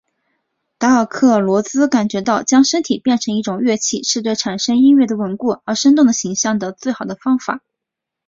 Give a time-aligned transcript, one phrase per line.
[0.79, 7.61] 达尔克罗兹感觉到将身体变成一种乐器是产生对音乐的稳固而生动的印象的最好的方法。